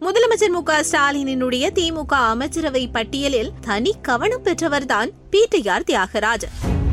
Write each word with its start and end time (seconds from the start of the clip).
முதலமைச்சர் 0.00 0.50
மு 0.50 0.62
க. 0.62 0.82
ஸ்டாலினுடைய 0.82 1.70
திமுக 1.74 2.14
அமைச்சரவை 2.14 2.88
பட்டியலில் 2.88 3.50
தனி 3.60 3.94
கவனம் 4.02 4.42
பெற்றவர்தான் 4.42 5.10
பிடிஆர் 5.30 5.86
தியாகராஜன். 5.86 6.83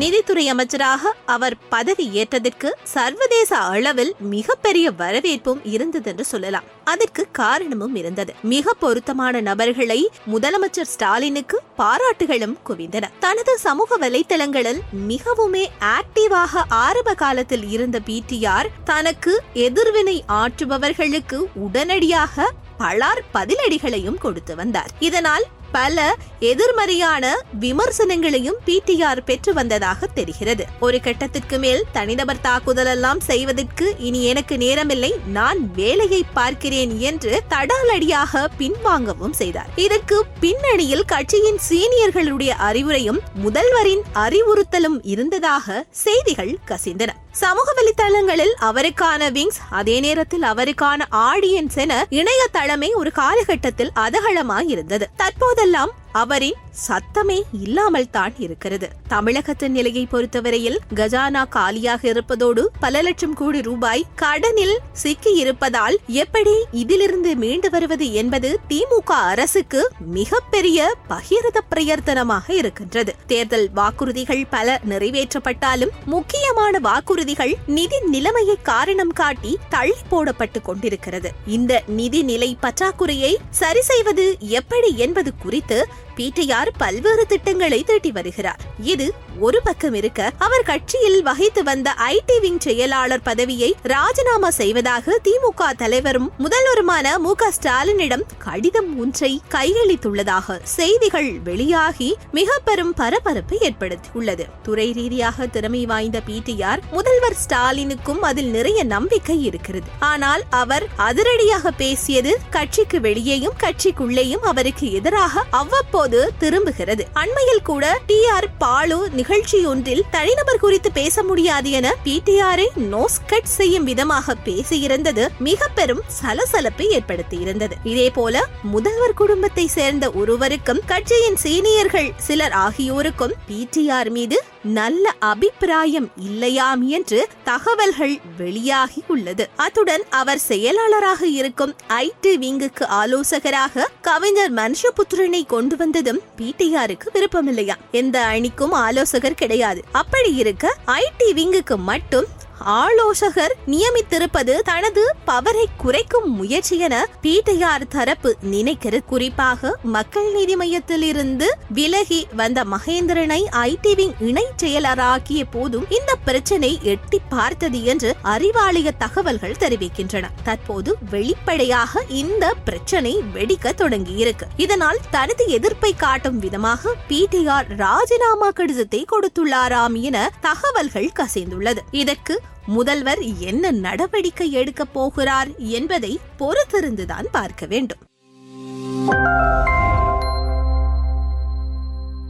நிதித்துறை 0.00 0.48
அமைச்சராக 0.48 1.12
அவர் 1.34 1.54
பதவி 1.68 2.04
ஏற்றதற்கு 2.12 2.68
சர்வதேச 2.82 3.56
அளவில் 3.56 4.14
மிகப்பெரிய 4.18 4.90
வரவேற்பும் 4.90 5.60
இருந்தது 5.64 6.10
என்று 6.10 6.24
சொல்லலாம். 6.24 6.64
அதற்கு 6.84 7.26
காரணமும் 7.32 7.94
இருந்தது. 7.94 8.34
மிக 8.42 8.74
பொருத்தமான 8.74 9.40
நபர்களை 9.40 10.08
முதலமைச்சர் 10.32 10.90
ஸ்டாலினுக்கு 10.94 11.60
பாராட்டுகளும் 11.78 12.56
குவிந்தன. 12.68 13.10
தனது 13.18 13.58
சமூக 13.58 13.98
வலைத்தளங்களில் 13.98 14.80
மிகவுமே 15.08 15.64
ஆக்டிவாக 15.96 16.64
ஆரம்ப 16.68 17.14
காலத்தில் 17.14 17.68
இருந்த 17.70 18.00
பிடிஆர் 18.06 18.70
தனக்கு 18.84 19.42
எதிர்வினை 19.52 20.24
ஆற்றுபவர்களுக்கு 20.28 21.40
உடனடியாக 21.54 22.52
பலார் 22.78 23.22
பதிலடிகளையும் 23.34 24.18
கொடுத்து 24.18 24.54
வந்தார். 24.54 24.90
இதனால் 24.98 25.44
பல 25.72 26.16
எதிர்மறையான 26.40 27.36
விமர்சனங்களையும் 27.60 28.58
பிடிஆர் 28.66 29.20
பெற்று 29.24 29.52
வந்ததாக 29.52 30.06
தெரிகிறது. 30.06 30.64
ஒரு 30.80 31.00
கட்டத்திற்கு 31.00 31.58
மேல் 31.58 31.84
தனிநபர் 31.92 32.40
தாக்குதல் 32.40 32.86
எல்லாம் 32.86 33.20
செய்வதற்கு 33.20 33.94
இனி 33.98 34.24
எனக்கு 34.24 34.56
நேரமில்லை 34.56 35.12
நான் 35.26 35.72
வேலையை 35.74 36.24
பார்க்கிறேன் 36.32 37.00
என்று 37.00 37.42
தடாலடியாக 37.48 38.44
பின்வாங்கவும் 38.58 39.32
செய்தார். 39.32 39.70
இதற்கு 39.76 40.24
பின்னணியில் 40.40 41.04
கட்சியின் 41.04 41.60
சீனியர்களுடைய 41.68 42.54
அறிவுரையும் 42.70 43.20
முதல்வரின் 43.44 44.04
அறிவுறுத்தலும் 44.14 45.00
இருந்ததாக 45.02 45.86
செய்திகள் 45.90 46.58
கசிந்தன. 46.66 47.10
சமூக 47.30 47.72
வலைதளங்களில் 47.76 48.54
அவருக்கான 48.60 49.30
விங்ஸ் 49.30 49.58
அதே 49.70 50.00
நேரத்தில் 50.00 50.42
அவருக்கான 50.42 51.00
ஆடியன்ஸ் 51.10 51.76
என 51.76 52.06
இணையதளமே 52.10 52.94
ஒரு 52.94 53.12
காலகட்டத்தில் 53.12 53.92
அதகலமாய் 53.94 54.68
இருந்தது 54.68 55.10
இப்போதெல்லாம் 55.58 55.92
அவரின் 56.12 56.58
சத்தமே 56.86 57.36
இல்லாமல் 57.64 58.10
தான் 58.10 58.34
இருக்கிறது. 58.38 58.88
தமிழகத்தின் 59.08 59.72
நிலையை 59.72 60.02
பொறுத்தவரையில் 60.12 60.78
கஜானா 60.94 61.42
காலியாக 61.48 62.02
இருப்பதோடு 62.08 62.62
பல 62.80 63.02
லட்சம் 63.02 63.34
கோடி 63.34 63.60
ரூபாய் 63.60 64.04
கடனில் 64.14 64.74
சிக்கி 64.92 65.32
இருப்பதால் 65.34 65.96
எப்படி 66.22 66.54
இதிலிருந்து 66.82 67.30
மீண்டு 67.36 67.70
வருவது 67.70 68.06
என்பது 68.12 68.50
திமுக 68.68 69.10
அரசுக்கு 69.32 69.82
மிகப்பெரிய 69.98 70.88
பகிரத 71.08 71.62
பிரயர்த்தனமாக 71.72 72.48
இருக்கின்றது. 72.52 73.14
தேர்தல் 73.26 73.68
வாக்குறுதிகள் 73.74 74.44
பல 74.50 74.78
நிறைவேற்றப்பட்டாலும் 74.88 75.94
முக்கியமான 76.04 76.80
வாக்குறுதிகள் 76.88 77.54
நிதி 77.66 78.00
நிலைமையை 78.06 78.58
காரணம் 78.62 79.14
காட்டி 79.22 79.54
தள்ளி 79.68 79.98
போடப்பட்டு 80.10 80.62
கொண்டிருக்கிறது. 80.62 81.32
இந்த 81.46 81.82
நிதி 82.00 82.22
நிலை 82.22 82.50
பற்றாக்குறையை 82.62 83.34
சரி 83.62 83.84
செய்வது 83.92 84.26
எப்படி 84.40 84.96
என்பது 84.96 85.32
குறித்து 85.48 85.78
பிடிஆர் 86.18 86.70
பல்வேறு 86.76 87.26
திட்டங்களை 87.26 87.80
தீட்டி 87.82 88.10
வருகிறார். 88.12 88.60
இது 88.82 89.06
ஒரு 89.40 89.58
பக்கம் 89.64 89.94
இருக்க 89.94 90.30
அவர் 90.38 90.62
கட்சியில் 90.62 91.22
வகித்து 91.22 91.62
வந்த 91.62 91.94
ஐடி 92.06 92.36
விங் 92.40 92.58
செயலாளர் 92.58 93.22
பதவியை 93.22 93.68
ராஜினாமா 93.82 94.50
செய்வதாக 94.50 95.18
திமுக 95.24 95.68
தலைவரும் 95.76 96.32
முதல்வருமான 96.38 97.18
மு 97.18 97.32
க 97.34 97.52
ஸ்டாலினிடம் 97.56 98.24
கடிதம் 98.38 98.98
ஒன்றை 98.98 99.40
கையளித்துள்ளதாக 99.50 100.58
செய்திகள் 100.62 101.30
வெளியாகி 101.44 102.16
மிக 102.32 102.58
பெரும் 102.64 102.94
பரபரப்பு 102.94 103.58
ஏற்படுத்தியுள்ளது. 103.68 104.46
துறை 104.62 104.92
ரீதியாக 104.92 105.46
திறமை 105.46 105.86
வாய்ந்த 105.86 106.20
பிடிஆர் 106.26 106.82
முதல்வர் 106.90 107.38
ஸ்டாலினுக்கும் 107.44 108.20
அதில் 108.20 108.50
நிறைய 108.50 108.84
நம்பிக்கை 108.84 109.44
இருக்கிறது. 109.44 109.86
ஆனால் 109.98 110.44
அவர் 110.50 110.86
அதிரடியாக 110.96 111.70
பேசியது 111.70 112.38
கட்சிக்கு 112.50 113.00
வெளியேயும் 113.00 113.56
கட்சிக்குள்ளேயும் 113.60 114.44
அவருக்கு 114.52 114.92
எதிராக 114.92 115.44
அவ்வப்போது 115.50 116.06
திரும்புகிறது. 116.38 117.06
அண்மையில் 117.12 117.62
கூட 117.62 117.98
டி 118.06 118.26
ஆர் 118.26 118.56
பாலு 118.58 119.08
நிகழ்ச்சி 119.10 119.64
ஒன்றில் 119.64 120.04
தனிநபர் 120.10 120.58
குறித்து 120.58 120.92
பேச 120.92 121.22
முடியாது 121.22 121.70
என 121.70 121.94
பிடிஆரை 122.04 122.66
நோஸ் 122.76 123.18
கட் 123.26 123.44
செய்யும் 123.44 123.84
விதமாக 123.84 124.34
பேசியிருந்தது 124.44 125.28
மிக 125.38 125.68
பெரும் 125.68 126.02
சலசலப்பை 126.22 126.86
ஏற்படுத்தியிருந்தது. 126.98 127.72
இதே 127.84 128.10
போல 128.10 128.46
முதல்வர் 128.62 129.14
குடும்பத்தை 129.14 129.66
சேர்ந்த 129.66 130.10
ஒருவருக்கும் 130.10 130.80
கட்சியின் 130.86 131.36
சீனியர்கள் 131.36 132.10
சிலர் 132.16 132.52
ஆகியோருக்கும் 132.52 133.34
பிடிஆர் 133.48 134.10
மீது 134.10 134.42
நல்ல 134.62 135.12
அபிப்பிராயம் 135.18 136.10
இல்லையாம் 136.16 136.88
என்று 136.88 137.28
தகவல்கள் 137.44 138.20
வெளியாகி 138.36 139.02
உள்ளது. 139.06 139.48
அத்துடன் 139.56 140.04
அவர் 140.08 140.38
செயலாளராக 140.38 141.26
இருக்கும் 141.26 141.74
ஐடி 141.88 142.36
விங்குக்கு 142.38 142.84
ஆலோசகராக 142.86 143.88
கவிஞர் 144.00 144.54
மனுஷபுத்திரனை 144.54 145.46
கொண்டு 145.46 145.76
வந்த 145.76 145.97
வந்ததும் 145.98 146.22
பிடிஆருக்கு 146.38 147.06
விருப்பமில்லையா? 147.12 147.74
எந்த 147.90 148.24
அணிக்கும் 148.24 148.70
ஆலோசகர் 148.70 149.34
கிடையாது. 149.34 149.84
அப்படி 149.92 150.34
இருக்க 150.34 150.76
ஐடி 150.86 151.32
விங்குக்கு 151.34 151.76
மட்டும் 151.76 152.26
ஆலோசகர் 152.60 153.56
நியமித்திருப்பது 153.66 154.58
தனது 154.60 155.14
பவரை 155.26 155.64
குறைக்கும் 155.76 156.34
முயற்சி 156.34 156.78
என 156.78 157.06
பிடிஆர் 157.22 157.88
தரப்பு 157.88 158.36
நினைக்கிறது. 158.50 159.04
குறிப்பாக 159.04 159.78
மக்கள் 159.82 160.32
நீதி 160.32 160.56
மையத்தில் 160.56 161.02
இருந்து 161.02 161.56
விலகி 161.68 162.26
வந்த 162.36 162.64
மகேந்திரனை 162.64 163.44
ஐடிவிங் 163.52 164.14
இணை 164.18 164.46
செயலராக்கிய 164.62 165.44
போதும் 165.50 165.86
இந்த 165.90 166.14
பிரச்சனை 166.24 166.78
எட்டி 166.82 167.20
பார்த்தது 167.28 167.84
என்று 167.84 168.16
அறிவாலய 168.24 168.90
தகவல்கள் 168.98 169.56
தெரிவிக்கின்றன. 169.58 170.24
தற்போது 170.44 170.96
வெளிப்படையாக 171.10 172.04
இந்த 172.08 172.54
பிரச்சனை 172.64 173.22
வெடிக்க 173.34 173.72
தொடங்கியிருக்கு. 173.76 174.42
இதனால் 174.56 174.98
தனது 175.10 175.46
எதிர்ப்பை 175.46 175.94
காட்டும் 175.96 176.38
விதமாக 176.38 176.94
பிடிஆர் 177.08 177.76
ராஜினாமா 177.76 178.50
கடிதத்தை 178.50 179.06
கொடுத்துள்ளாராம் 179.12 180.00
என 180.00 180.30
தகவல்கள் 180.40 181.12
கசிந்துள்ளது. 181.20 181.78
இதற்கு 181.90 182.40
முதல்வர் 182.66 183.22
என்ன 183.38 183.70
நடவடிக்கை 183.70 184.52
எடுக்கப் 184.52 184.92
போகிறார் 184.92 185.48
என்பதை 185.56 186.18
பொறுத்திருந்துதான் 186.38 187.26
பார்க்க 187.32 187.66
வேண்டும். 187.66 187.98